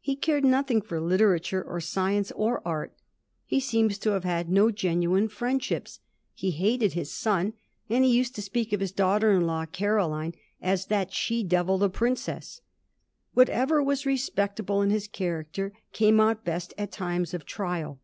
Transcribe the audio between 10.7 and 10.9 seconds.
*